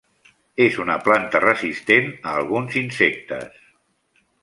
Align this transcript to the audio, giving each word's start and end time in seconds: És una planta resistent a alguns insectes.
És 0.63 0.77
una 0.83 0.95
planta 1.09 1.43
resistent 1.45 2.09
a 2.17 2.35
alguns 2.41 2.83
insectes. 2.85 3.65